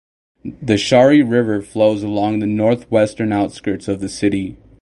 The 0.63 0.77
Shari 0.79 1.21
River 1.21 1.61
flows 1.61 2.01
along 2.01 2.39
the 2.39 2.47
northwestern 2.47 3.31
outskirts 3.31 3.87
of 3.87 3.99
the 3.99 4.09
city. 4.09 4.57